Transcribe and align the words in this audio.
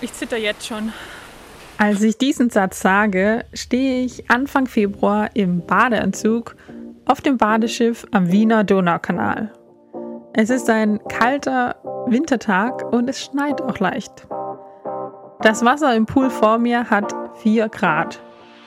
Ich 0.00 0.12
zitter 0.12 0.36
jetzt 0.36 0.66
schon. 0.66 0.92
Als 1.78 2.02
ich 2.02 2.16
diesen 2.18 2.50
Satz 2.50 2.80
sage, 2.80 3.44
stehe 3.52 4.04
ich 4.04 4.30
Anfang 4.30 4.66
Februar 4.66 5.30
im 5.34 5.66
Badeanzug 5.66 6.56
auf 7.06 7.20
dem 7.20 7.36
Badeschiff 7.36 8.06
am 8.12 8.30
Wiener 8.30 8.64
Donaukanal. 8.64 9.52
Es 10.32 10.50
ist 10.50 10.68
ein 10.68 11.00
kalter 11.08 11.76
Wintertag 12.06 12.82
und 12.92 13.08
es 13.08 13.22
schneit 13.22 13.62
auch 13.62 13.78
leicht. 13.78 14.26
Das 15.40 15.64
Wasser 15.64 15.94
im 15.94 16.06
Pool 16.06 16.30
vor 16.30 16.58
mir 16.58 16.90
hat 16.90 17.14
4 17.42 17.68
Grad. 17.68 18.20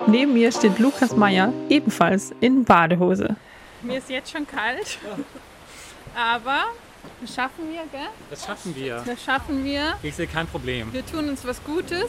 Neben 0.08 0.34
mir 0.34 0.52
steht 0.52 0.80
Lukas 0.80 1.16
Meyer, 1.16 1.52
ebenfalls 1.68 2.32
in 2.40 2.64
Badehose. 2.64 3.36
Mir 3.82 3.98
ist 3.98 4.10
jetzt 4.10 4.32
schon 4.32 4.48
kalt, 4.48 4.98
aber 6.16 6.66
das 7.22 7.36
schaffen 7.36 7.66
wir, 7.70 7.82
gell? 7.92 8.08
Das 8.30 8.46
schaffen 8.46 8.76
wir. 8.76 9.04
Das 9.06 9.24
schaffen 9.24 9.64
wir. 9.64 9.82
Ich 10.04 10.16
sehe 10.16 10.28
kein 10.28 10.48
Problem. 10.48 10.92
Wir 10.94 11.06
tun 11.06 11.30
uns 11.30 11.46
was 11.46 11.64
Gutes. 11.64 12.08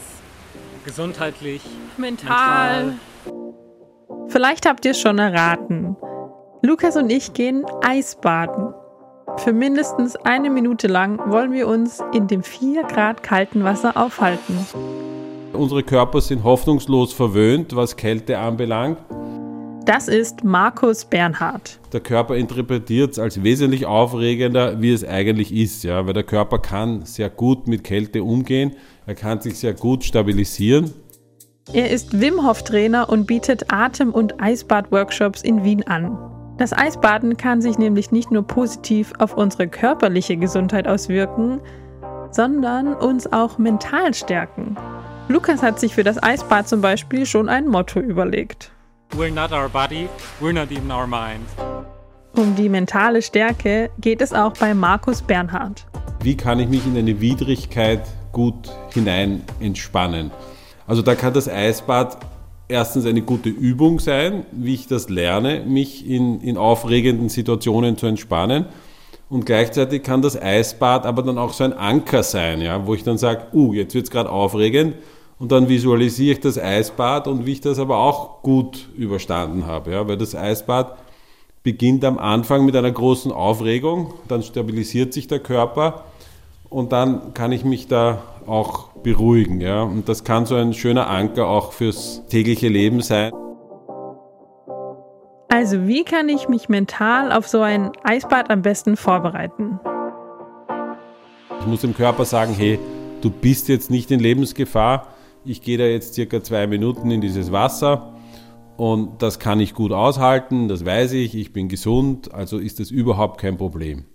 Gesundheitlich, 0.85 1.61
mental. 1.97 2.85
mental. 2.85 2.99
Vielleicht 4.29 4.65
habt 4.65 4.85
ihr 4.85 4.91
es 4.91 4.99
schon 4.99 5.19
erraten. 5.19 5.95
Lukas 6.61 6.95
und 6.95 7.09
ich 7.09 7.33
gehen 7.33 7.65
Eisbaden. 7.81 8.73
Für 9.37 9.53
mindestens 9.53 10.15
eine 10.15 10.49
Minute 10.49 10.87
lang 10.87 11.19
wollen 11.31 11.51
wir 11.51 11.67
uns 11.67 12.01
in 12.13 12.27
dem 12.27 12.43
4 12.43 12.83
Grad 12.83 13.23
kalten 13.23 13.63
Wasser 13.63 13.97
aufhalten. 13.97 14.65
Unsere 15.53 15.83
Körper 15.83 16.21
sind 16.21 16.43
hoffnungslos 16.43 17.13
verwöhnt, 17.13 17.75
was 17.75 17.95
Kälte 17.95 18.39
anbelangt. 18.39 18.97
Das 19.85 20.07
ist 20.07 20.43
Markus 20.43 21.05
Bernhard. 21.05 21.79
Der 21.91 22.01
Körper 22.01 22.35
interpretiert 22.35 23.13
es 23.13 23.19
als 23.19 23.41
wesentlich 23.41 23.87
aufregender, 23.87 24.79
wie 24.79 24.93
es 24.93 25.03
eigentlich 25.03 25.51
ist, 25.53 25.83
ja, 25.83 26.05
weil 26.05 26.13
der 26.13 26.23
Körper 26.23 26.59
kann 26.59 27.03
sehr 27.05 27.31
gut 27.31 27.67
mit 27.67 27.83
Kälte 27.83 28.23
umgehen, 28.23 28.75
er 29.07 29.15
kann 29.15 29.41
sich 29.41 29.57
sehr 29.57 29.73
gut 29.73 30.03
stabilisieren. 30.03 30.93
Er 31.73 31.89
ist 31.89 32.21
Wim 32.21 32.45
Hof 32.45 32.63
Trainer 32.63 33.09
und 33.09 33.25
bietet 33.25 33.71
Atem- 33.73 34.13
und 34.13 34.39
Eisbad-Workshops 34.39 35.41
in 35.41 35.63
Wien 35.63 35.83
an. 35.87 36.17
Das 36.57 36.73
Eisbaden 36.73 37.37
kann 37.37 37.61
sich 37.61 37.79
nämlich 37.79 38.11
nicht 38.11 38.29
nur 38.29 38.43
positiv 38.43 39.13
auf 39.17 39.35
unsere 39.35 39.67
körperliche 39.67 40.37
Gesundheit 40.37 40.87
auswirken, 40.87 41.59
sondern 42.29 42.93
uns 42.93 43.31
auch 43.33 43.57
mental 43.57 44.13
stärken. 44.13 44.77
Lukas 45.27 45.63
hat 45.63 45.79
sich 45.79 45.95
für 45.95 46.03
das 46.03 46.21
Eisbad 46.21 46.67
zum 46.67 46.81
Beispiel 46.81 47.25
schon 47.25 47.49
ein 47.49 47.67
Motto 47.67 47.99
überlegt. 47.99 48.71
We're 49.13 49.29
not 49.29 49.51
our 49.51 49.67
body, 49.67 50.07
we're 50.39 50.53
not 50.53 50.71
even 50.71 50.89
our 50.89 51.05
mind. 51.05 51.45
Um 52.37 52.55
die 52.55 52.69
mentale 52.69 53.21
Stärke 53.21 53.89
geht 53.99 54.21
es 54.21 54.31
auch 54.31 54.53
bei 54.53 54.73
Markus 54.73 55.21
Bernhard. 55.21 55.85
Wie 56.23 56.37
kann 56.37 56.59
ich 56.61 56.69
mich 56.69 56.85
in 56.85 56.95
eine 56.95 57.19
Widrigkeit 57.19 58.03
gut 58.31 58.71
hinein 58.93 59.43
entspannen? 59.59 60.31
Also 60.87 61.01
da 61.01 61.15
kann 61.15 61.33
das 61.33 61.49
Eisbad 61.49 62.19
erstens 62.69 63.05
eine 63.05 63.21
gute 63.21 63.49
Übung 63.49 63.99
sein, 63.99 64.45
wie 64.53 64.75
ich 64.75 64.87
das 64.87 65.09
lerne, 65.09 65.65
mich 65.65 66.09
in, 66.09 66.39
in 66.39 66.55
aufregenden 66.55 67.27
Situationen 67.27 67.97
zu 67.97 68.05
entspannen. 68.05 68.67
Und 69.29 69.45
gleichzeitig 69.45 70.03
kann 70.03 70.21
das 70.21 70.41
Eisbad 70.41 71.05
aber 71.05 71.21
dann 71.21 71.37
auch 71.37 71.51
so 71.51 71.65
ein 71.65 71.73
Anker 71.73 72.23
sein, 72.23 72.61
ja, 72.61 72.87
wo 72.87 72.93
ich 72.93 73.03
dann 73.03 73.17
sage, 73.17 73.47
uh, 73.53 73.73
jetzt 73.73 73.93
wird 73.93 74.05
es 74.05 74.11
gerade 74.11 74.29
aufregend 74.29 74.95
und 75.41 75.51
dann 75.51 75.67
visualisiere 75.67 76.33
ich 76.33 76.39
das 76.39 76.59
Eisbad 76.59 77.27
und 77.27 77.47
wie 77.47 77.53
ich 77.53 77.61
das 77.61 77.79
aber 77.79 77.97
auch 77.97 78.43
gut 78.43 78.89
überstanden 78.95 79.65
habe. 79.65 79.91
Ja, 79.91 80.07
weil 80.07 80.15
das 80.15 80.35
Eisbad 80.35 80.95
beginnt 81.63 82.05
am 82.05 82.19
Anfang 82.19 82.63
mit 82.63 82.75
einer 82.75 82.91
großen 82.91 83.31
Aufregung, 83.31 84.13
dann 84.27 84.43
stabilisiert 84.43 85.13
sich 85.13 85.27
der 85.27 85.39
Körper 85.39 86.03
und 86.69 86.91
dann 86.91 87.33
kann 87.33 87.51
ich 87.51 87.65
mich 87.65 87.87
da 87.87 88.21
auch 88.45 88.89
beruhigen. 89.01 89.61
Ja? 89.61 89.81
Und 89.81 90.07
das 90.07 90.23
kann 90.23 90.45
so 90.45 90.53
ein 90.53 90.75
schöner 90.75 91.09
Anker 91.09 91.47
auch 91.47 91.71
fürs 91.71 92.21
tägliche 92.29 92.67
Leben 92.67 93.01
sein. 93.01 93.31
Also 95.49 95.87
wie 95.87 96.03
kann 96.03 96.29
ich 96.29 96.49
mich 96.49 96.69
mental 96.69 97.31
auf 97.31 97.47
so 97.47 97.61
ein 97.61 97.91
Eisbad 98.03 98.51
am 98.51 98.61
besten 98.61 98.95
vorbereiten? 98.95 99.79
Ich 101.61 101.65
muss 101.65 101.81
dem 101.81 101.95
Körper 101.95 102.25
sagen, 102.25 102.53
hey, 102.53 102.77
du 103.21 103.31
bist 103.31 103.69
jetzt 103.69 103.89
nicht 103.89 104.11
in 104.11 104.19
Lebensgefahr, 104.19 105.07
ich 105.45 105.61
gehe 105.61 105.77
da 105.77 105.85
jetzt 105.85 106.13
circa 106.13 106.43
zwei 106.43 106.67
Minuten 106.67 107.11
in 107.11 107.21
dieses 107.21 107.51
Wasser 107.51 108.15
und 108.77 109.21
das 109.21 109.39
kann 109.39 109.59
ich 109.59 109.73
gut 109.73 109.91
aushalten, 109.91 110.67
das 110.67 110.85
weiß 110.85 111.13
ich, 111.13 111.35
ich 111.35 111.53
bin 111.53 111.67
gesund, 111.67 112.33
also 112.33 112.57
ist 112.57 112.79
das 112.79 112.91
überhaupt 112.91 113.39
kein 113.39 113.57
Problem. 113.57 114.05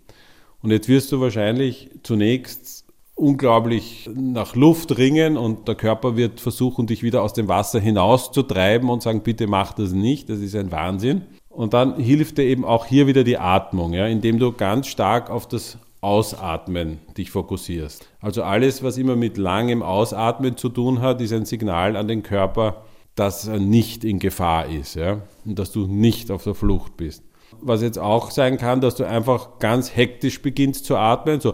Und 0.62 0.70
jetzt 0.70 0.88
wirst 0.88 1.12
du 1.12 1.20
wahrscheinlich 1.20 1.90
zunächst 2.02 2.84
unglaublich 3.14 4.10
nach 4.14 4.54
Luft 4.54 4.98
ringen 4.98 5.36
und 5.36 5.68
der 5.68 5.74
Körper 5.74 6.16
wird 6.16 6.40
versuchen, 6.40 6.86
dich 6.86 7.02
wieder 7.02 7.22
aus 7.22 7.32
dem 7.32 7.48
Wasser 7.48 7.80
hinauszutreiben 7.80 8.90
und 8.90 9.02
sagen, 9.02 9.22
bitte 9.22 9.46
mach 9.46 9.72
das 9.72 9.92
nicht, 9.92 10.28
das 10.28 10.40
ist 10.40 10.54
ein 10.54 10.70
Wahnsinn. 10.70 11.22
Und 11.48 11.72
dann 11.72 11.98
hilft 11.98 12.36
dir 12.36 12.44
eben 12.44 12.64
auch 12.64 12.84
hier 12.84 13.06
wieder 13.06 13.24
die 13.24 13.38
Atmung, 13.38 13.94
ja, 13.94 14.06
indem 14.06 14.38
du 14.38 14.52
ganz 14.52 14.88
stark 14.88 15.30
auf 15.30 15.48
das 15.48 15.78
Ausatmen 16.00 16.98
dich 17.16 17.30
fokussierst. 17.30 18.08
Also 18.20 18.42
alles, 18.42 18.82
was 18.82 18.98
immer 18.98 19.16
mit 19.16 19.38
langem 19.38 19.82
Ausatmen 19.82 20.56
zu 20.56 20.68
tun 20.68 21.00
hat, 21.00 21.20
ist 21.20 21.32
ein 21.32 21.46
Signal 21.46 21.96
an 21.96 22.08
den 22.08 22.22
Körper, 22.22 22.84
dass 23.14 23.48
er 23.48 23.58
nicht 23.58 24.04
in 24.04 24.18
Gefahr 24.18 24.66
ist 24.66 24.94
ja? 24.94 25.22
und 25.44 25.58
dass 25.58 25.72
du 25.72 25.86
nicht 25.86 26.30
auf 26.30 26.44
der 26.44 26.54
Flucht 26.54 26.96
bist. 26.96 27.24
Was 27.60 27.80
jetzt 27.80 27.98
auch 27.98 28.30
sein 28.30 28.58
kann, 28.58 28.80
dass 28.80 28.96
du 28.96 29.04
einfach 29.04 29.58
ganz 29.58 29.96
hektisch 29.96 30.42
beginnst 30.42 30.84
zu 30.84 30.96
atmen, 30.96 31.40
so, 31.40 31.52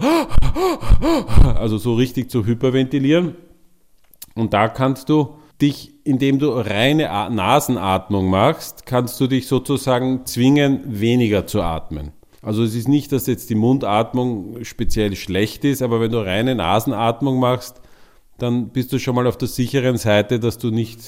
also 1.55 1.79
so 1.79 1.95
richtig 1.95 2.31
zu 2.31 2.45
hyperventilieren. 2.45 3.37
Und 4.35 4.53
da 4.55 4.69
kannst 4.69 5.09
du 5.09 5.37
dich, 5.61 5.93
indem 6.05 6.39
du 6.39 6.51
reine 6.51 7.05
Nasenatmung 7.31 8.29
machst, 8.29 8.85
kannst 8.85 9.21
du 9.21 9.29
dich 9.29 9.47
sozusagen 9.47 10.27
zwingen, 10.27 10.83
weniger 10.87 11.47
zu 11.47 11.63
atmen. 11.63 12.13
Also 12.43 12.65
es 12.65 12.75
ist 12.75 12.89
nicht, 12.89 13.13
dass 13.13 13.29
jetzt 13.29 13.51
die 13.51 13.55
Mundatmung 13.55 14.65
speziell 14.65 15.15
schlecht 15.15 15.65
ist, 15.65 15.81
aber 15.81 16.01
wenn 16.01 16.11
du 16.11 16.19
reine 16.19 16.57
Nasenatmung 16.57 17.39
machst, 17.39 17.81
dann 18.39 18.71
bist 18.71 18.93
du 18.93 18.99
schon 18.99 19.15
mal 19.15 19.29
auf 19.29 19.39
der 19.39 19.47
sicheren 19.47 19.97
Seite, 19.97 20.41
dass 20.41 20.59
du 20.59 20.71
nicht 20.71 21.01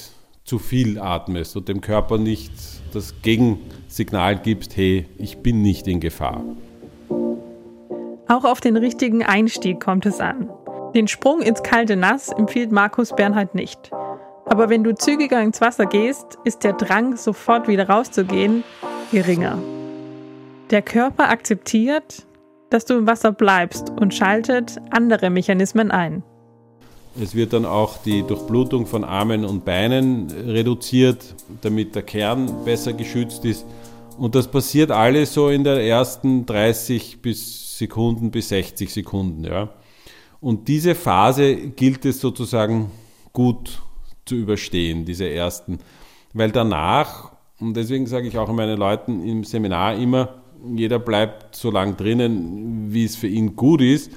zu 0.45 0.59
viel 0.59 0.97
atmest 0.97 1.57
und 1.57 1.67
dem 1.67 1.81
Körper 1.81 2.17
nicht 2.17 2.53
das 2.93 3.21
Gegensignal 3.21 4.37
gibst, 4.37 4.77
hey, 4.77 5.07
ich 5.17 5.39
bin 5.39 5.61
nicht 5.61 5.87
in 5.87 5.99
Gefahr. 5.99 6.41
Auch 8.29 8.45
auf 8.45 8.61
den 8.61 8.77
richtigen 8.77 9.21
Einstieg 9.21 9.81
kommt 9.81 10.05
es 10.05 10.21
an. 10.21 10.49
Den 10.95 11.09
Sprung 11.09 11.41
ins 11.41 11.61
kalte 11.63 11.97
Nass 11.97 12.29
empfiehlt 12.29 12.71
Markus 12.71 13.13
Bernhard 13.13 13.53
nicht. 13.53 13.91
Aber 14.45 14.69
wenn 14.69 14.85
du 14.85 14.95
zügiger 14.95 15.41
ins 15.41 15.59
Wasser 15.59 15.85
gehst, 15.85 16.37
ist 16.45 16.63
der 16.63 16.73
Drang, 16.73 17.17
sofort 17.17 17.67
wieder 17.67 17.89
rauszugehen, 17.89 18.63
geringer. 19.11 19.57
Der 20.71 20.81
Körper 20.81 21.29
akzeptiert, 21.29 22.25
dass 22.71 22.85
du 22.85 22.95
im 22.95 23.05
Wasser 23.05 23.31
bleibst 23.31 23.91
und 23.91 24.15
schaltet 24.15 24.77
andere 24.89 25.29
Mechanismen 25.29 25.91
ein. 25.91 26.23
Es 27.21 27.35
wird 27.35 27.53
dann 27.53 27.65
auch 27.65 27.97
die 28.01 28.23
Durchblutung 28.23 28.87
von 28.87 29.03
Armen 29.03 29.45
und 29.45 29.63
Beinen 29.63 30.31
reduziert, 30.31 31.35
damit 31.61 31.93
der 31.93 32.01
Kern 32.01 32.65
besser 32.65 32.93
geschützt 32.93 33.45
ist. 33.45 33.63
Und 34.17 34.33
das 34.33 34.47
passiert 34.47 34.89
alles 34.89 35.35
so 35.35 35.49
in 35.49 35.63
den 35.63 35.77
ersten 35.77 36.47
30 36.47 37.21
bis 37.21 37.77
Sekunden 37.77 38.31
bis 38.31 38.49
60 38.49 38.91
Sekunden. 38.91 39.43
Ja. 39.43 39.69
Und 40.41 40.67
diese 40.67 40.95
Phase 40.95 41.55
gilt 41.55 42.05
es 42.05 42.19
sozusagen 42.19 42.91
gut 43.33 43.81
zu 44.25 44.33
überstehen, 44.33 45.05
diese 45.05 45.29
ersten. 45.29 45.77
Weil 46.33 46.51
danach, 46.51 47.33
und 47.59 47.77
deswegen 47.77 48.07
sage 48.07 48.27
ich 48.27 48.37
auch 48.37 48.51
meinen 48.51 48.79
Leuten 48.79 49.23
im 49.23 49.43
Seminar 49.43 49.95
immer, 49.95 50.41
jeder 50.75 50.99
bleibt 50.99 51.55
so 51.55 51.71
lang 51.71 51.97
drinnen, 51.97 52.93
wie 52.93 53.05
es 53.05 53.15
für 53.15 53.27
ihn 53.27 53.55
gut 53.55 53.81
ist. 53.81 54.11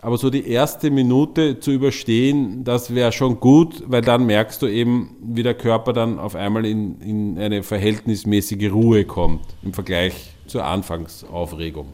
Aber 0.00 0.18
so 0.18 0.30
die 0.30 0.48
erste 0.48 0.90
Minute 0.90 1.60
zu 1.60 1.70
überstehen, 1.70 2.64
das 2.64 2.92
wäre 2.92 3.12
schon 3.12 3.38
gut, 3.38 3.84
weil 3.86 4.02
dann 4.02 4.26
merkst 4.26 4.60
du 4.60 4.66
eben, 4.66 5.16
wie 5.22 5.44
der 5.44 5.54
Körper 5.54 5.92
dann 5.92 6.18
auf 6.18 6.34
einmal 6.34 6.66
in, 6.66 7.00
in 7.00 7.38
eine 7.38 7.62
verhältnismäßige 7.62 8.72
Ruhe 8.72 9.04
kommt 9.04 9.42
im 9.62 9.72
Vergleich 9.72 10.34
zur 10.48 10.64
Anfangsaufregung. 10.64 11.92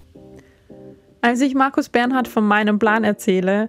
Als 1.21 1.43
ich 1.43 1.55
Markus 1.55 1.91
Bernhard 1.91 2.29
von 2.29 2.47
meinem 2.47 2.79
Plan 2.79 3.05
erzähle, 3.05 3.69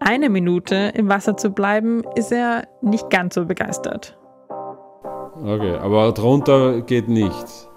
eine 0.00 0.30
Minute 0.30 0.92
im 0.94 1.08
Wasser 1.08 1.36
zu 1.36 1.50
bleiben, 1.50 2.02
ist 2.16 2.32
er 2.32 2.66
nicht 2.82 3.08
ganz 3.10 3.36
so 3.36 3.44
begeistert. 3.44 4.18
Okay, 5.36 5.76
aber 5.76 6.10
drunter 6.12 6.80
geht 6.80 7.08
nichts. 7.08 7.69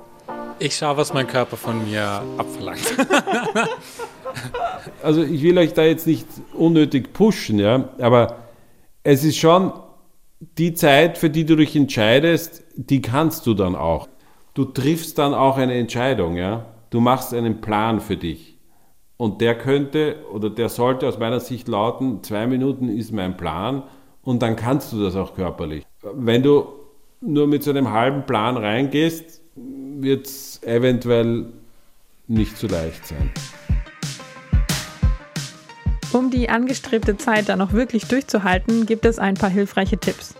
Ich 0.59 0.75
schaue, 0.75 0.97
was 0.97 1.13
mein 1.13 1.27
Körper 1.27 1.57
von 1.57 1.89
mir 1.89 2.21
abverlangt. 2.37 2.93
also 5.03 5.23
ich 5.23 5.41
will 5.41 5.57
euch 5.57 5.73
da 5.73 5.83
jetzt 5.83 6.07
nicht 6.07 6.27
unnötig 6.53 7.13
pushen, 7.13 7.59
ja, 7.59 7.89
aber 7.99 8.37
es 9.03 9.23
ist 9.23 9.37
schon 9.37 9.73
die 10.57 10.73
Zeit, 10.73 11.17
für 11.17 11.29
die 11.29 11.45
du 11.45 11.55
dich 11.55 11.75
entscheidest, 11.75 12.63
die 12.75 13.01
kannst 13.01 13.45
du 13.47 13.53
dann 13.53 13.75
auch. 13.75 14.07
Du 14.53 14.65
triffst 14.65 15.17
dann 15.17 15.33
auch 15.33 15.57
eine 15.57 15.75
Entscheidung, 15.75 16.37
ja. 16.37 16.65
Du 16.89 16.99
machst 16.99 17.33
einen 17.33 17.61
Plan 17.61 17.99
für 17.99 18.17
dich. 18.17 18.59
Und 19.17 19.41
der 19.41 19.57
könnte 19.57 20.17
oder 20.31 20.49
der 20.49 20.69
sollte 20.69 21.07
aus 21.07 21.17
meiner 21.17 21.39
Sicht 21.39 21.67
lauten, 21.67 22.23
zwei 22.23 22.45
Minuten 22.45 22.89
ist 22.89 23.11
mein 23.11 23.37
Plan 23.37 23.83
und 24.21 24.41
dann 24.41 24.55
kannst 24.55 24.91
du 24.91 25.01
das 25.01 25.15
auch 25.15 25.35
körperlich. 25.35 25.85
Wenn 26.01 26.43
du 26.43 26.67
nur 27.21 27.47
mit 27.47 27.63
so 27.63 27.71
einem 27.71 27.91
halben 27.91 28.25
Plan 28.25 28.57
reingehst, 28.57 29.42
wird 30.03 30.27
es 30.27 30.61
eventuell 30.63 31.45
nicht 32.27 32.57
so 32.57 32.67
leicht 32.67 33.07
sein. 33.07 33.31
Um 36.11 36.29
die 36.29 36.47
angestrebte 36.47 37.17
Zeit 37.17 37.49
dann 37.49 37.59
auch 37.61 37.73
wirklich 37.73 38.05
durchzuhalten, 38.05 38.85
gibt 38.85 39.05
es 39.05 39.17
ein 39.17 39.33
paar 39.33 39.49
hilfreiche 39.49 39.97
Tipps. 39.97 40.35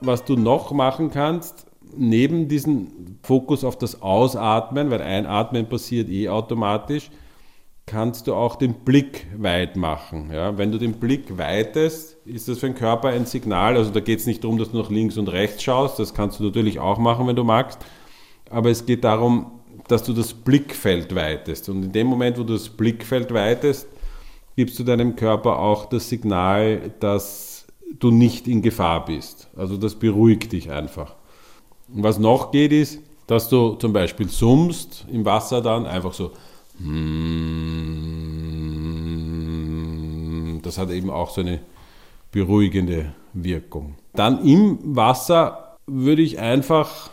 Was 0.00 0.24
du 0.24 0.34
noch 0.34 0.72
machen 0.72 1.10
kannst, 1.12 1.66
neben 1.96 2.48
diesem 2.48 3.18
Fokus 3.22 3.62
auf 3.62 3.78
das 3.78 4.02
Ausatmen, 4.02 4.90
weil 4.90 5.00
Einatmen 5.00 5.68
passiert 5.68 6.08
eh 6.08 6.28
automatisch, 6.28 7.10
kannst 7.86 8.26
du 8.26 8.34
auch 8.34 8.56
den 8.56 8.74
Blick 8.74 9.26
weit 9.36 9.76
machen. 9.76 10.30
Ja? 10.32 10.58
Wenn 10.58 10.72
du 10.72 10.78
den 10.78 10.94
Blick 10.94 11.38
weitest, 11.38 12.16
ist 12.26 12.48
das 12.48 12.58
für 12.58 12.66
den 12.66 12.74
Körper 12.74 13.08
ein 13.08 13.26
Signal. 13.26 13.76
Also 13.76 13.90
da 13.90 14.00
geht 14.00 14.18
es 14.18 14.26
nicht 14.26 14.42
darum, 14.42 14.58
dass 14.58 14.72
du 14.72 14.78
nach 14.78 14.90
links 14.90 15.16
und 15.16 15.28
rechts 15.28 15.62
schaust. 15.62 15.98
Das 15.98 16.14
kannst 16.14 16.40
du 16.40 16.44
natürlich 16.44 16.80
auch 16.80 16.98
machen, 16.98 17.26
wenn 17.26 17.36
du 17.36 17.44
magst. 17.44 17.78
Aber 18.54 18.70
es 18.70 18.86
geht 18.86 19.02
darum, 19.02 19.50
dass 19.88 20.04
du 20.04 20.12
das 20.12 20.32
Blickfeld 20.32 21.12
weitest. 21.14 21.68
Und 21.68 21.82
in 21.82 21.92
dem 21.92 22.06
Moment, 22.06 22.38
wo 22.38 22.44
du 22.44 22.52
das 22.52 22.68
Blickfeld 22.68 23.34
weitest, 23.34 23.88
gibst 24.54 24.78
du 24.78 24.84
deinem 24.84 25.16
Körper 25.16 25.58
auch 25.58 25.86
das 25.86 26.08
Signal, 26.08 26.92
dass 27.00 27.66
du 27.98 28.12
nicht 28.12 28.46
in 28.46 28.62
Gefahr 28.62 29.04
bist. 29.04 29.48
Also 29.56 29.76
das 29.76 29.96
beruhigt 29.96 30.52
dich 30.52 30.70
einfach. 30.70 31.16
Und 31.92 32.04
was 32.04 32.20
noch 32.20 32.52
geht, 32.52 32.72
ist, 32.72 33.00
dass 33.26 33.48
du 33.48 33.74
zum 33.74 33.92
Beispiel 33.92 34.28
summst 34.28 35.04
im 35.10 35.24
Wasser 35.24 35.60
dann 35.60 35.86
einfach 35.86 36.12
so. 36.12 36.30
Das 40.62 40.78
hat 40.78 40.90
eben 40.90 41.10
auch 41.10 41.30
so 41.30 41.40
eine 41.40 41.60
beruhigende 42.30 43.14
Wirkung. 43.32 43.96
Dann 44.14 44.44
im 44.44 44.78
Wasser 44.82 45.76
würde 45.86 46.22
ich 46.22 46.38
einfach 46.38 47.10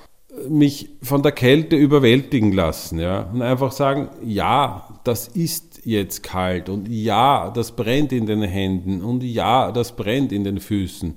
mich 0.47 0.89
von 1.01 1.23
der 1.23 1.33
Kälte 1.33 1.75
überwältigen 1.75 2.53
lassen, 2.53 2.99
ja, 2.99 3.29
und 3.33 3.41
einfach 3.41 3.71
sagen, 3.71 4.09
ja, 4.23 4.87
das 5.03 5.27
ist 5.27 5.81
jetzt 5.83 6.23
kalt 6.23 6.69
und 6.69 6.87
ja, 6.87 7.49
das 7.49 7.73
brennt 7.73 8.13
in 8.13 8.25
den 8.25 8.41
Händen 8.41 9.01
und 9.01 9.23
ja, 9.23 9.71
das 9.71 9.95
brennt 9.95 10.31
in 10.31 10.43
den 10.43 10.59
Füßen. 10.59 11.15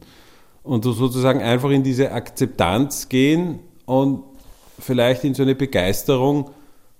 Und 0.62 0.84
sozusagen 0.84 1.42
einfach 1.42 1.70
in 1.70 1.82
diese 1.82 2.10
Akzeptanz 2.12 3.08
gehen 3.08 3.60
und 3.84 4.24
vielleicht 4.78 5.22
in 5.24 5.34
so 5.34 5.42
eine 5.42 5.54
Begeisterung, 5.54 6.50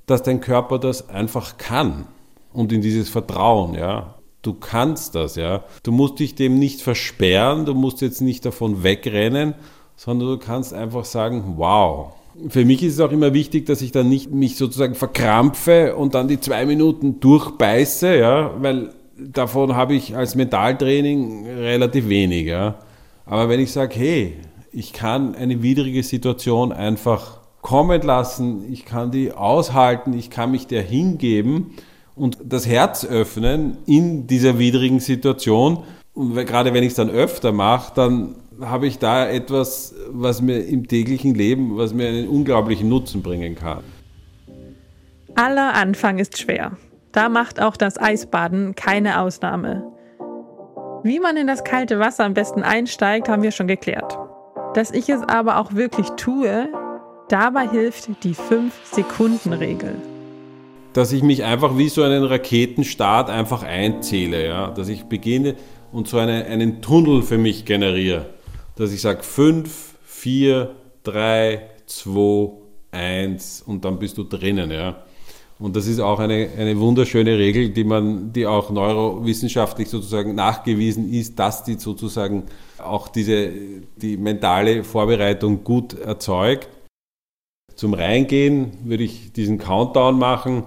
dass 0.06 0.22
dein 0.22 0.40
Körper 0.40 0.78
das 0.78 1.08
einfach 1.08 1.56
kann 1.56 2.06
und 2.52 2.72
in 2.72 2.82
dieses 2.82 3.08
Vertrauen, 3.08 3.74
ja. 3.74 4.14
Du 4.42 4.52
kannst 4.52 5.14
das, 5.14 5.36
ja. 5.36 5.64
Du 5.82 5.90
musst 5.90 6.18
dich 6.18 6.34
dem 6.34 6.58
nicht 6.58 6.82
versperren, 6.82 7.64
du 7.64 7.72
musst 7.72 8.02
jetzt 8.02 8.20
nicht 8.20 8.44
davon 8.44 8.82
wegrennen, 8.82 9.54
sondern 9.96 10.28
du 10.28 10.38
kannst 10.38 10.74
einfach 10.74 11.04
sagen, 11.04 11.54
wow. 11.56 12.12
Für 12.48 12.64
mich 12.64 12.82
ist 12.82 12.94
es 12.94 13.00
auch 13.00 13.12
immer 13.12 13.32
wichtig, 13.32 13.66
dass 13.66 13.80
ich 13.80 13.92
dann 13.92 14.08
nicht 14.08 14.32
mich 14.32 14.56
sozusagen 14.56 14.94
verkrampfe 14.96 15.94
und 15.94 16.14
dann 16.14 16.26
die 16.26 16.40
zwei 16.40 16.66
Minuten 16.66 17.20
durchbeiße, 17.20 18.16
ja, 18.16 18.50
weil 18.58 18.90
davon 19.16 19.76
habe 19.76 19.94
ich 19.94 20.16
als 20.16 20.34
Mentaltraining 20.34 21.46
relativ 21.46 22.08
wenig, 22.08 22.46
ja. 22.46 22.76
Aber 23.24 23.48
wenn 23.48 23.60
ich 23.60 23.72
sage, 23.72 23.94
hey, 23.94 24.36
ich 24.72 24.92
kann 24.92 25.34
eine 25.36 25.62
widrige 25.62 26.02
Situation 26.02 26.72
einfach 26.72 27.38
kommen 27.62 28.02
lassen, 28.02 28.70
ich 28.70 28.84
kann 28.84 29.10
die 29.10 29.32
aushalten, 29.32 30.12
ich 30.12 30.28
kann 30.28 30.50
mich 30.50 30.66
der 30.66 30.82
hingeben 30.82 31.74
und 32.16 32.38
das 32.44 32.66
Herz 32.66 33.06
öffnen 33.06 33.78
in 33.86 34.26
dieser 34.26 34.58
widrigen 34.58 35.00
Situation. 35.00 35.84
Und 36.12 36.34
gerade 36.34 36.74
wenn 36.74 36.82
ich 36.82 36.90
es 36.90 36.96
dann 36.96 37.10
öfter 37.10 37.52
mache, 37.52 37.92
dann 37.94 38.36
habe 38.60 38.86
ich 38.86 38.98
da 38.98 39.28
etwas, 39.28 39.94
was 40.08 40.40
mir 40.40 40.58
im 40.60 40.86
täglichen 40.86 41.34
Leben, 41.34 41.76
was 41.76 41.92
mir 41.94 42.08
einen 42.08 42.28
unglaublichen 42.28 42.88
Nutzen 42.88 43.22
bringen 43.22 43.54
kann. 43.54 43.82
Aller 45.34 45.74
Anfang 45.74 46.18
ist 46.18 46.38
schwer. 46.38 46.76
Da 47.12 47.28
macht 47.28 47.60
auch 47.60 47.76
das 47.76 47.98
Eisbaden 47.98 48.74
keine 48.74 49.20
Ausnahme. 49.20 49.84
Wie 51.02 51.20
man 51.20 51.36
in 51.36 51.46
das 51.46 51.64
kalte 51.64 51.98
Wasser 51.98 52.24
am 52.24 52.34
besten 52.34 52.62
einsteigt, 52.62 53.28
haben 53.28 53.42
wir 53.42 53.50
schon 53.50 53.66
geklärt. 53.66 54.16
Dass 54.74 54.90
ich 54.90 55.08
es 55.08 55.22
aber 55.22 55.58
auch 55.58 55.74
wirklich 55.74 56.08
tue, 56.16 56.68
dabei 57.28 57.68
hilft 57.68 58.08
die 58.24 58.34
5-Sekunden-Regel. 58.34 59.96
Dass 60.92 61.12
ich 61.12 61.22
mich 61.22 61.44
einfach 61.44 61.76
wie 61.76 61.88
so 61.88 62.02
einen 62.02 62.24
Raketenstart 62.24 63.28
einfach 63.28 63.64
einzähle, 63.64 64.46
ja? 64.46 64.70
dass 64.70 64.88
ich 64.88 65.04
beginne 65.04 65.56
und 65.92 66.08
so 66.08 66.18
eine, 66.18 66.44
einen 66.46 66.80
Tunnel 66.80 67.22
für 67.22 67.38
mich 67.38 67.64
generiere 67.64 68.34
dass 68.76 68.92
ich 68.92 69.00
sage 69.00 69.22
5, 69.22 69.94
4, 70.04 70.74
3, 71.04 71.62
2, 71.86 72.64
1 72.90 73.62
und 73.66 73.84
dann 73.84 73.98
bist 73.98 74.16
du 74.18 74.24
drinnen. 74.24 74.70
Ja. 74.70 75.04
Und 75.58 75.76
das 75.76 75.86
ist 75.86 76.00
auch 76.00 76.18
eine, 76.18 76.48
eine 76.58 76.78
wunderschöne 76.78 77.38
Regel, 77.38 77.70
die 77.70 77.84
man, 77.84 78.32
die 78.32 78.46
auch 78.46 78.70
neurowissenschaftlich 78.70 79.88
sozusagen 79.88 80.34
nachgewiesen 80.34 81.12
ist, 81.12 81.38
dass 81.38 81.64
die 81.64 81.74
sozusagen 81.74 82.44
auch 82.82 83.08
diese, 83.08 83.50
die 83.96 84.16
mentale 84.16 84.84
Vorbereitung 84.84 85.64
gut 85.64 85.94
erzeugt. 85.94 86.68
Zum 87.76 87.94
Reingehen 87.94 88.72
würde 88.84 89.04
ich 89.04 89.32
diesen 89.32 89.58
Countdown 89.58 90.18
machen, 90.18 90.64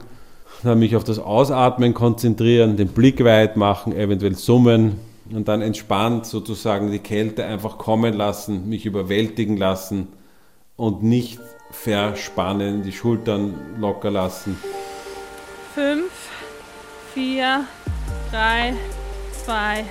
dann 0.63 0.79
mich 0.79 0.95
auf 0.95 1.03
das 1.03 1.19
Ausatmen 1.19 1.93
konzentrieren, 1.93 2.77
den 2.77 2.89
Blick 2.89 3.23
weit 3.23 3.57
machen, 3.57 3.93
eventuell 3.93 4.35
summen, 4.35 4.99
und 5.33 5.47
dann 5.47 5.61
entspannt 5.61 6.25
sozusagen 6.25 6.91
die 6.91 6.99
Kälte 6.99 7.45
einfach 7.45 7.77
kommen 7.77 8.13
lassen, 8.13 8.67
mich 8.69 8.85
überwältigen 8.85 9.57
lassen 9.57 10.07
und 10.75 11.03
nicht 11.03 11.39
verspannen, 11.71 12.83
die 12.83 12.91
Schultern 12.91 13.55
locker 13.79 14.11
lassen. 14.11 14.57
5, 15.75 16.03
4, 17.13 17.65
3, 18.31 18.73
2, 19.45 19.53
1. 19.73 19.87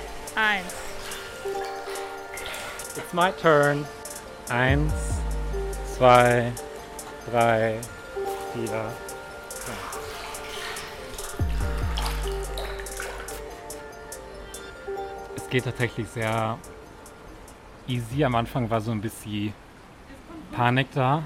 It's 2.97 3.13
my 3.13 3.31
turn. 3.41 3.85
1, 4.49 4.91
2, 5.97 6.51
3, 7.31 7.75
4. 8.53 9.06
geht 15.57 15.65
tatsächlich 15.65 16.07
sehr 16.09 16.59
easy. 17.87 18.23
Am 18.23 18.35
Anfang 18.35 18.69
war 18.69 18.79
so 18.79 18.91
ein 18.91 19.01
bisschen 19.01 19.55
Panik 20.51 20.85
da. 20.93 21.23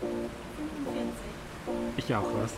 45. 0.00 1.96
Ich 1.96 2.12
auch 2.12 2.24
was. 2.42 2.54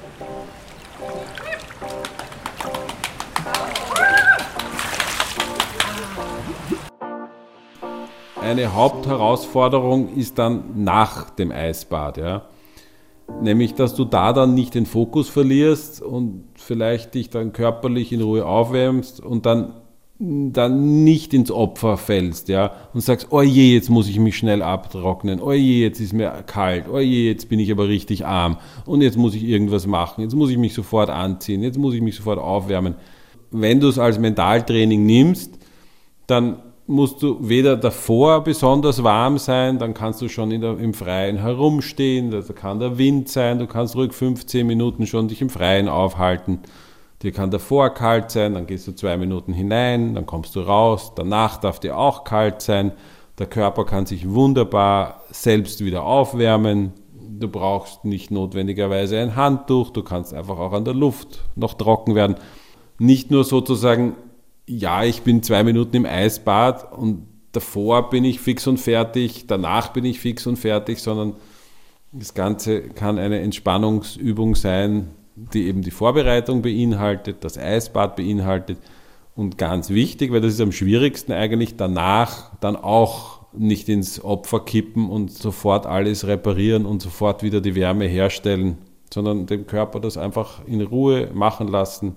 Eine 8.41 8.73
Hauptherausforderung 8.73 10.15
ist 10.15 10.39
dann 10.39 10.85
nach 10.85 11.29
dem 11.29 11.53
Eisbad. 11.53 12.17
Ja. 12.17 12.47
Nämlich, 13.41 13.75
dass 13.75 13.95
du 13.95 14.05
da 14.05 14.33
dann 14.33 14.55
nicht 14.55 14.75
den 14.75 14.87
Fokus 14.87 15.29
verlierst 15.29 16.03
und 16.03 16.45
vielleicht 16.57 17.15
dich 17.15 17.31
dann 17.31 17.53
körperlich 17.53 18.13
in 18.13 18.21
Ruhe 18.21 18.45
aufwärmst 18.45 19.21
und 19.21 19.47
dann, 19.47 19.75
dann 20.19 21.05
nicht 21.05 21.33
ins 21.35 21.51
Opfer 21.53 21.99
fällst, 21.99 22.49
ja, 22.49 22.73
und 22.95 23.01
sagst, 23.01 23.29
oh 23.31 23.43
je, 23.43 23.75
jetzt 23.75 23.91
muss 23.91 24.09
ich 24.09 24.19
mich 24.19 24.37
schnell 24.37 24.63
abtrocknen, 24.63 25.41
oh 25.41 25.53
je, 25.53 25.83
jetzt 25.83 26.01
ist 26.01 26.13
mir 26.13 26.31
kalt, 26.47 26.87
oh 26.93 26.99
je, 26.99 27.29
jetzt 27.29 27.49
bin 27.49 27.61
ich 27.61 27.71
aber 27.71 27.87
richtig 27.87 28.27
arm 28.27 28.57
und 28.87 29.03
jetzt 29.03 29.17
muss 29.17 29.35
ich 29.35 29.45
irgendwas 29.45 29.87
machen, 29.87 30.23
jetzt 30.23 30.35
muss 30.35 30.51
ich 30.51 30.59
mich 30.59 30.75
sofort 30.75 31.11
anziehen, 31.11 31.63
jetzt 31.63 31.79
muss 31.79 31.95
ich 31.95 32.03
mich 32.03 32.17
sofort 32.17 32.41
aufwärmen. 32.41 32.97
Wenn 33.53 33.79
du 33.79 33.89
es 33.89 33.99
als 33.99 34.19
Mentaltraining 34.19 35.07
nimmst, 35.07 35.59
dann 36.27 36.63
musst 36.89 37.23
du 37.23 37.37
weder 37.47 37.77
davor 37.77 38.43
besonders 38.43 39.05
warm 39.05 39.37
sein, 39.37 39.79
dann 39.79 39.93
kannst 39.93 40.23
du 40.23 40.29
schon 40.29 40.51
der, 40.59 40.79
im 40.79 40.95
Freien 40.95 41.37
herumstehen, 41.37 42.31
da 42.31 42.41
kann 42.55 42.81
der 42.81 42.97
Wind 42.97 43.29
sein, 43.29 43.59
du 43.59 43.67
kannst 43.67 43.95
ruhig 43.95 44.15
15 44.15 44.67
Minuten 44.67 45.07
schon 45.07 45.29
dich 45.29 45.43
im 45.43 45.51
Freien 45.51 45.89
aufhalten. 45.89 46.61
Dir 47.23 47.33
kann 47.33 47.51
davor 47.51 47.91
kalt 47.91 48.31
sein, 48.31 48.55
dann 48.55 48.67
gehst 48.67 48.89
du 48.89 48.93
zwei 48.93 49.19
Minuten 49.19 49.53
hinein, 49.53 50.15
dann 50.15 50.25
kommst 50.25 50.57
du 50.57 50.61
raus, 50.61 51.13
danach 51.15 51.59
darf 51.59 51.79
dir 51.79 51.99
auch 51.99 52.25
kalt 52.25 52.63
sein. 52.63 52.93
Der 53.39 53.47
Körper 53.47 53.85
kann 53.85 54.07
sich 54.07 54.29
wunderbar 54.29 55.25
selbst 55.31 55.85
wieder 55.85 56.05
aufwärmen. 56.05 56.93
Du 57.39 57.49
brauchst 57.49 58.05
nicht 58.05 58.31
notwendigerweise 58.31 59.19
ein 59.19 59.37
Handtuch, 59.37 59.91
du 59.91 60.03
kannst 60.03 60.33
einfach 60.33 60.59
auch 60.59 60.73
an 60.73 60.85
der 60.85 60.95
Luft 60.95 61.45
noch 61.55 61.75
trocken 61.75 62.15
werden. 62.15 62.37
Nicht 62.99 63.31
nur 63.31 63.45
sozusagen 63.45 64.15
ja, 64.69 65.03
ich 65.05 65.23
bin 65.23 65.43
zwei 65.43 65.65
Minuten 65.65 65.97
im 65.97 66.07
Eisbad 66.07 66.93
und 66.93 67.27
davor 67.53 68.11
bin 68.11 68.25
ich 68.25 68.41
fix 68.41 68.67
und 68.67 68.79
fertig, 68.79 69.47
danach 69.47 69.93
bin 69.93 70.05
ich 70.05 70.21
fix 70.21 70.47
und 70.47 70.57
fertig, 70.57 70.99
sondern 70.99 71.35
das 72.13 72.35
Ganze 72.35 72.83
kann 72.83 73.19
eine 73.19 73.41
Entspannungsübung 73.41 74.55
sein, 74.55 75.09
die 75.35 75.67
eben 75.67 75.83
die 75.83 75.91
Vorbereitung 75.91 76.63
beinhaltet, 76.63 77.39
das 77.45 77.59
Eisbad 77.59 78.17
beinhaltet 78.17 78.79
und 79.35 79.57
ganz 79.57 79.91
wichtig, 79.91 80.33
weil 80.33 80.41
das 80.41 80.55
ist 80.55 80.61
am 80.61 80.73
schwierigsten 80.73 81.33
eigentlich 81.33 81.77
danach 81.77 82.51
dann 82.61 82.77
auch 82.77 83.39
nicht 83.53 83.89
ins 83.89 84.23
Opfer 84.23 84.61
kippen 84.61 85.09
und 85.09 85.33
sofort 85.33 85.87
alles 85.87 86.27
reparieren 86.27 86.85
und 86.85 87.01
sofort 87.01 87.43
wieder 87.43 87.61
die 87.61 87.75
Wärme 87.75 88.07
herstellen, 88.07 88.79
sondern 89.13 89.47
dem 89.47 89.67
Körper 89.67 90.01
das 90.01 90.19
einfach 90.19 90.67
in 90.67 90.83
Ruhe 90.83 91.31
machen 91.33 91.69
lassen. 91.69 92.17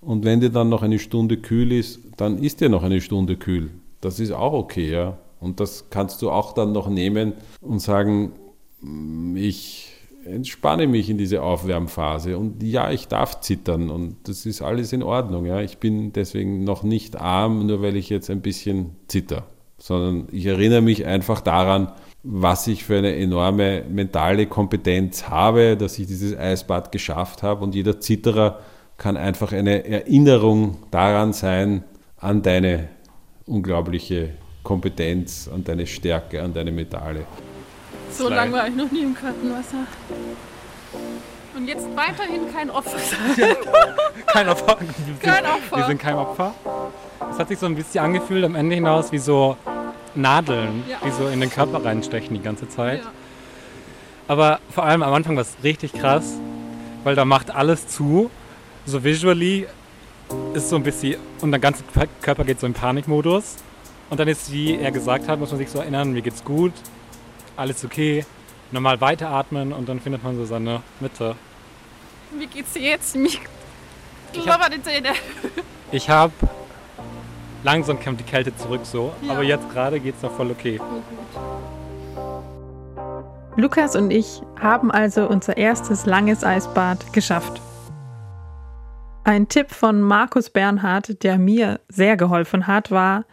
Und 0.00 0.24
wenn 0.24 0.40
dir 0.40 0.50
dann 0.50 0.68
noch 0.68 0.82
eine 0.82 0.98
Stunde 0.98 1.36
kühl 1.36 1.72
ist, 1.72 2.00
dann 2.16 2.38
ist 2.38 2.60
dir 2.60 2.68
noch 2.68 2.82
eine 2.82 3.00
Stunde 3.00 3.36
kühl. 3.36 3.70
Das 4.00 4.18
ist 4.18 4.32
auch 4.32 4.52
okay, 4.52 4.90
ja. 4.90 5.18
Und 5.40 5.60
das 5.60 5.86
kannst 5.90 6.22
du 6.22 6.30
auch 6.30 6.52
dann 6.52 6.72
noch 6.72 6.88
nehmen 6.88 7.34
und 7.60 7.80
sagen, 7.80 8.32
ich 9.34 9.92
entspanne 10.24 10.86
mich 10.86 11.08
in 11.08 11.18
diese 11.18 11.42
Aufwärmphase 11.42 12.36
und 12.36 12.62
ja, 12.62 12.90
ich 12.90 13.08
darf 13.08 13.40
zittern 13.40 13.88
und 13.90 14.16
das 14.24 14.44
ist 14.46 14.62
alles 14.62 14.92
in 14.92 15.02
Ordnung. 15.02 15.46
Ja. 15.46 15.60
Ich 15.60 15.78
bin 15.78 16.12
deswegen 16.12 16.64
noch 16.64 16.82
nicht 16.82 17.16
arm, 17.16 17.66
nur 17.66 17.82
weil 17.82 17.96
ich 17.96 18.10
jetzt 18.10 18.30
ein 18.30 18.42
bisschen 18.42 18.96
zitter, 19.08 19.44
sondern 19.78 20.28
ich 20.30 20.46
erinnere 20.46 20.82
mich 20.82 21.06
einfach 21.06 21.40
daran, 21.40 21.92
was 22.22 22.66
ich 22.66 22.84
für 22.84 22.98
eine 22.98 23.16
enorme 23.16 23.82
mentale 23.88 24.46
Kompetenz 24.46 25.28
habe, 25.28 25.76
dass 25.76 25.98
ich 25.98 26.06
dieses 26.06 26.36
Eisbad 26.36 26.92
geschafft 26.92 27.42
habe 27.42 27.64
und 27.64 27.74
jeder 27.74 27.98
Zitterer 27.98 28.60
kann 29.00 29.16
einfach 29.16 29.50
eine 29.52 29.84
Erinnerung 29.86 30.76
daran 30.90 31.32
sein, 31.32 31.82
an 32.18 32.42
deine 32.42 32.88
unglaubliche 33.46 34.34
Kompetenz, 34.62 35.48
an 35.52 35.64
deine 35.64 35.86
Stärke, 35.86 36.42
an 36.42 36.52
deine 36.52 36.70
Medaille. 36.70 37.24
So 38.10 38.28
lange 38.28 38.52
war 38.52 38.68
ich 38.68 38.76
noch 38.76 38.92
nie 38.92 39.00
im 39.00 39.14
kalten 39.14 39.50
Wasser. 39.52 39.86
Und 41.56 41.66
jetzt 41.66 41.86
weiterhin 41.96 42.52
kein 42.52 42.68
Opfer 42.68 42.98
sein. 42.98 43.56
kein 44.26 44.48
Opfer. 44.50 44.76
Kein 45.22 45.46
Opfer. 45.46 45.76
Wir 45.78 45.86
sind 45.86 45.98
kein 45.98 46.16
Opfer. 46.16 46.54
Es 47.32 47.38
hat 47.38 47.48
sich 47.48 47.58
so 47.58 47.66
ein 47.66 47.74
bisschen 47.74 48.04
angefühlt 48.04 48.44
am 48.44 48.54
Ende 48.54 48.74
hinaus 48.74 49.12
wie 49.12 49.18
so 49.18 49.56
Nadeln, 50.14 50.84
Ja. 50.86 50.98
die 51.02 51.10
so 51.10 51.26
in 51.28 51.40
den 51.40 51.48
Körper 51.50 51.82
reinstechen 51.82 52.36
die 52.36 52.42
ganze 52.42 52.68
Zeit. 52.68 53.00
Ja. 53.00 53.10
Aber 54.28 54.60
vor 54.70 54.84
allem 54.84 55.02
am 55.02 55.14
Anfang 55.14 55.36
war 55.36 55.42
es 55.42 55.56
richtig 55.64 55.94
krass, 55.94 56.34
weil 57.02 57.14
da 57.14 57.24
macht 57.24 57.50
alles 57.54 57.88
zu. 57.88 58.30
So 58.90 59.04
visually 59.04 59.68
ist 60.52 60.68
so 60.68 60.74
ein 60.74 60.82
bisschen, 60.82 61.14
und 61.40 61.52
der 61.52 61.60
ganze 61.60 61.84
Körper 62.20 62.42
geht 62.42 62.58
so 62.58 62.66
in 62.66 62.72
Panikmodus. 62.72 63.54
Und 64.10 64.18
dann 64.18 64.26
ist, 64.26 64.50
wie 64.50 64.74
er 64.74 64.90
gesagt 64.90 65.28
hat, 65.28 65.38
muss 65.38 65.50
man 65.50 65.58
sich 65.58 65.70
so 65.70 65.78
erinnern, 65.78 66.12
mir 66.12 66.22
geht's 66.22 66.42
gut, 66.42 66.72
alles 67.56 67.84
okay, 67.84 68.24
normal 68.72 69.00
weiteratmen 69.00 69.72
und 69.72 69.88
dann 69.88 70.00
findet 70.00 70.24
man 70.24 70.34
so 70.34 70.44
seine 70.44 70.82
Mitte. 70.98 71.36
Wie 72.36 72.48
geht's 72.48 72.72
dir 72.72 72.82
jetzt? 72.82 73.14
Mich 73.14 73.40
Ich 74.32 74.42
klappert 74.42 74.72
die 74.74 74.82
Zähne. 74.82 75.10
Ich 75.92 76.10
habe 76.10 76.32
langsam 77.62 78.02
kommt 78.02 78.18
die 78.18 78.24
Kälte 78.24 78.56
zurück 78.56 78.80
so, 78.82 79.12
Ja. 79.22 79.34
aber 79.34 79.44
jetzt 79.44 79.70
gerade 79.70 80.00
geht's 80.00 80.20
noch 80.22 80.32
voll 80.32 80.50
okay. 80.50 80.80
Lukas 83.54 83.94
und 83.94 84.10
ich 84.10 84.42
haben 84.60 84.90
also 84.90 85.28
unser 85.28 85.56
erstes 85.56 86.06
langes 86.06 86.42
Eisbad 86.42 87.12
geschafft. 87.12 87.60
Ein 89.30 89.46
Tipp 89.46 89.70
von 89.70 90.00
Markus 90.00 90.50
Bernhard, 90.50 91.22
der 91.22 91.38
mir 91.38 91.78
sehr 91.86 92.16
geholfen 92.16 92.66
hat, 92.66 92.90
war, 92.90 93.26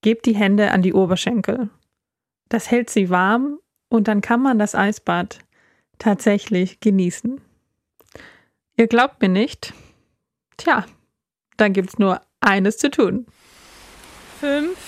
gebt 0.00 0.24
die 0.24 0.34
Hände 0.34 0.70
an 0.70 0.80
die 0.80 0.94
Oberschenkel. 0.94 1.68
Das 2.48 2.70
hält 2.70 2.88
sie 2.88 3.10
warm 3.10 3.58
und 3.90 4.08
dann 4.08 4.22
kann 4.22 4.40
man 4.40 4.58
das 4.58 4.74
Eisbad 4.74 5.40
tatsächlich 5.98 6.80
genießen. 6.80 7.38
Ihr 8.78 8.86
glaubt 8.86 9.20
mir 9.20 9.28
nicht? 9.28 9.74
Tja, 10.56 10.86
dann 11.58 11.74
gibt's 11.74 11.98
nur 11.98 12.22
eines 12.40 12.78
zu 12.78 12.90
tun. 12.90 13.26
Fünf, 14.40 14.78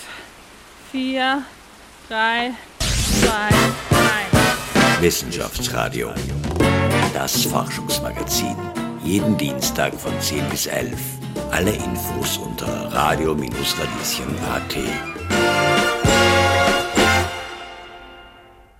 vier, 0.90 1.42
drei, 2.08 2.52
zwei, 3.20 3.48
eins. 3.98 5.02
Wissenschaftsradio. 5.02 6.10
Das 7.12 7.44
Forschungsmagazin. 7.44 8.56
Jeden 9.08 9.38
Dienstag 9.38 9.94
von 9.94 10.12
10 10.20 10.50
bis 10.50 10.66
11. 10.66 10.92
Alle 11.50 11.70
Infos 11.70 12.36
unter 12.36 12.92
radio-radieschen.at. 12.92 15.37